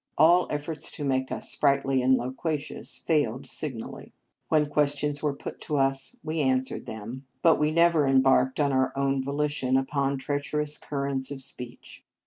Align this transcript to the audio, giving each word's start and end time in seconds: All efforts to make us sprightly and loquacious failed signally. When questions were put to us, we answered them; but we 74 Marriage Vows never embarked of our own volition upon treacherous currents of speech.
All 0.17 0.47
efforts 0.49 0.89
to 0.93 1.03
make 1.03 1.31
us 1.31 1.51
sprightly 1.51 2.01
and 2.01 2.17
loquacious 2.17 2.97
failed 2.97 3.45
signally. 3.45 4.13
When 4.49 4.65
questions 4.65 5.21
were 5.21 5.35
put 5.35 5.61
to 5.61 5.77
us, 5.77 6.15
we 6.23 6.39
answered 6.39 6.87
them; 6.87 7.27
but 7.43 7.59
we 7.59 7.67
74 7.67 7.73
Marriage 7.75 7.75
Vows 7.75 7.75
never 7.93 8.07
embarked 8.07 8.59
of 8.59 8.71
our 8.71 8.93
own 8.95 9.21
volition 9.23 9.77
upon 9.77 10.17
treacherous 10.17 10.79
currents 10.79 11.29
of 11.29 11.43
speech. 11.43 12.03